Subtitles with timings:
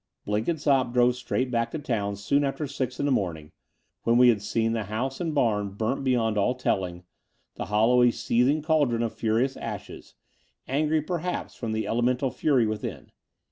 [0.25, 3.51] Blenkinsopp drove straight back to town soon after six in the morning,
[4.01, 7.03] when we had seen the house and barn burnt beyond all telling,
[7.53, 10.15] the hollow a seething cauldron of furious ashes—
[10.67, 13.11] ^angry per haps, from the elemental fury within.